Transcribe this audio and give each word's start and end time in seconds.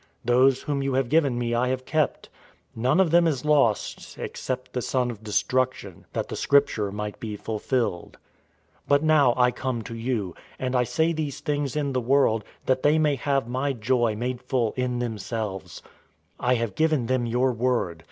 Those 0.25 0.63
whom 0.63 0.81
you 0.81 0.93
have 0.95 1.09
given 1.09 1.37
me 1.37 1.53
I 1.53 1.67
have 1.67 1.85
kept. 1.85 2.27
None 2.75 2.99
of 2.99 3.11
them 3.11 3.27
is 3.27 3.45
lost, 3.45 4.17
except 4.17 4.73
the 4.73 4.81
son 4.81 5.11
of 5.11 5.23
destruction, 5.23 6.07
that 6.13 6.27
the 6.27 6.35
Scripture 6.35 6.91
might 6.91 7.19
be 7.19 7.35
fulfilled. 7.37 8.17
017:013 8.87 8.87
But 8.87 9.03
now 9.03 9.35
I 9.37 9.51
come 9.51 9.83
to 9.83 9.93
you, 9.95 10.33
and 10.57 10.75
I 10.75 10.85
say 10.85 11.13
these 11.13 11.39
things 11.39 11.75
in 11.75 11.93
the 11.93 12.01
world, 12.01 12.43
that 12.65 12.81
they 12.81 12.97
may 12.97 13.15
have 13.15 13.47
my 13.47 13.73
joy 13.73 14.15
made 14.15 14.41
full 14.41 14.73
in 14.75 14.97
themselves. 14.97 15.83
017:014 16.39 16.47
I 16.49 16.53
have 16.55 16.73
given 16.73 17.05
them 17.05 17.27
your 17.27 17.51
word. 17.53 17.99